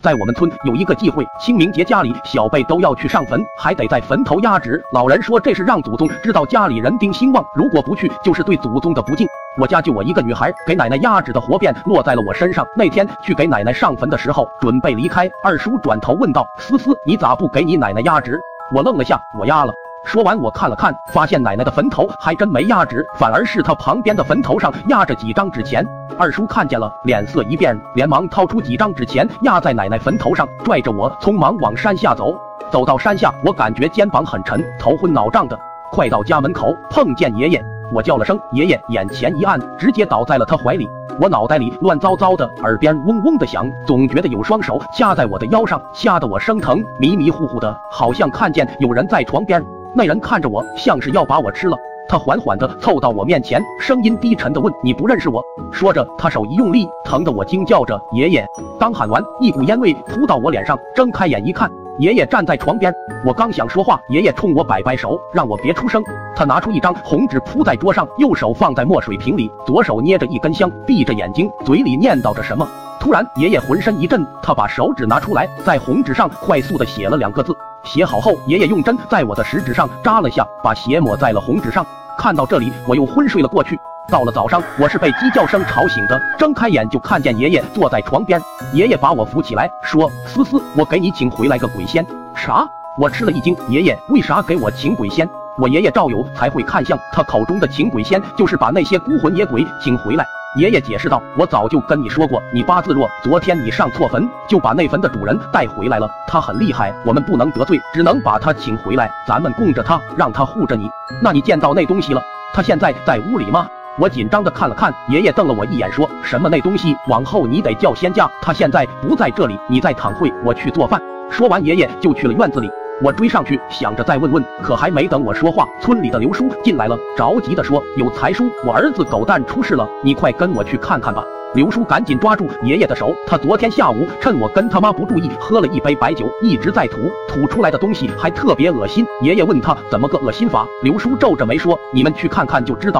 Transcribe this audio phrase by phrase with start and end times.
[0.00, 4.80] 在我们村有一个忌讳，清明节家里小辈都要去上坟，还得在坟头压纸。
[4.92, 9.26] 老人说这是让祖宗知道家里人丁兴旺，如果不去就是对祖宗的不敬。
[9.60, 12.64] 我家就我一个女孩，给奶奶压纸的活便落在了我身上。
[12.76, 18.38] 那天去给奶奶上坟的时候，准备离开，二叔转头问道：“思思，你咋不给你奶奶压纸？”
[18.72, 19.72] 我愣了下，我压了。
[20.08, 25.86] 说完，我看了看，发现奶奶的坟头还真没压纸，反而是她旁边的坟头上压着几张纸钱。
[26.18, 32.34] 二叔看见了，脸色一变，连忙掏出几张纸钱压在奶奶坟头上，拽着我匆忙往山下走。
[32.70, 35.58] 走到山下，我感觉肩膀很沉，头昏脑胀的。
[35.92, 40.88] 快到家门口，碰见爷爷，我叫了声爷爷，眼前一暗，直接倒在了他怀里。
[41.20, 49.62] 我脑袋里乱糟糟的，耳边嗡嗡的响，总觉得有双手掐在我的腰上，掐得我生疼，迷迷糊糊的，好像看见有人在床边。
[49.94, 51.76] 那人看着我，像是要把我吃了。
[52.08, 58.46] 他缓缓地凑到我面前，声音低沉地问：“你不认识我？”说着，他手一用力，疼得我惊叫着：“爷爷！”
[58.80, 62.90] 刚喊完，一股烟味扑到我脸上，睁开眼一看，爷爷站在床边。
[63.26, 66.02] 我刚想说话，爷爷冲我摆摆手，让我别出声。
[66.34, 72.66] 他拿出一张红纸铺在桌上，右手放在墨水瓶里，左手捏着一根香，闭着眼睛，嘴里念叨着什么。
[72.98, 77.54] 突然，爷爷浑身一震，他把手指拿出来，在红纸上快速地写了两个字。
[77.88, 81.84] 写好后，爷爷用针在我的食指上扎了下，把血抹在了红纸上。
[82.18, 83.80] 看到这里，我又昏睡了过去。
[84.10, 88.38] 到了早上，我是被鸡叫声吵醒的，睁开眼就看见爷爷坐在床边。
[88.74, 92.04] 爷爷把我扶起来，说：“思思，我给你请回来个鬼仙。”
[92.36, 92.66] 啥？
[92.98, 93.56] 我吃了一惊。
[93.68, 95.28] 爷爷为啥给我请鬼仙？
[95.58, 100.24] 我爷爷赵有才会看相，他口中的请鬼仙就是把那些孤魂野鬼请回来。
[100.56, 103.06] 爷爷解释道：“我早就跟你说过，你八字弱。
[103.22, 106.08] 昨天你上错坟，就把那坟的主人带回来了。
[106.26, 109.10] 他很厉害，我们不能得罪，只能把他请回来。
[109.26, 110.88] 咱们供着他，让他护着你。
[111.22, 112.22] 那你见到那东西了？
[112.54, 113.68] 他现在在屋里吗？”
[114.00, 120.98] 我紧张的看了看，爷爷瞪了我一眼，说什么那东西往后你得叫仙家，他现在不在这里，你再躺会，我去做饭。
[121.30, 122.70] 说完，爷爷就去了院子里。
[123.00, 139.06] 我追上去，想着再问问，可还没等我说话，村里的刘叔进来了，着急的说：“有财叔，我儿子狗蛋出事了，你快跟我去看看吧。”刘叔赶紧抓住爷爷的手，他昨天下午趁我跟他妈不注意，喝了一杯白酒，一直在吐，吐出来的东西还特别恶心。
[139.22, 142.96] 爷爷问他怎么个恶心法，刘叔皱着眉说：“你们去看看就知道。”